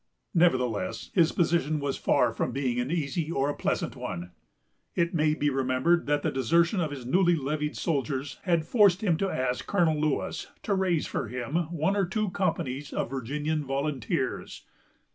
[0.33, 4.31] Nevertheless, his position was far from being an easy or a pleasant one.
[4.95, 9.15] It may be remembered that the desertion of his newly levied soldiers had forced him
[9.17, 14.65] to ask Colonel Lewis to raise for him one or two companies of Virginian volunteers.